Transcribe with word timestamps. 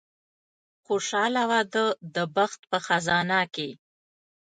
خوشاله 0.85 1.43
واده 1.51 1.85
د 2.15 2.17
بخت 2.35 2.59
په 2.69 2.77
خزانه 2.85 3.41
کې. 3.53 3.69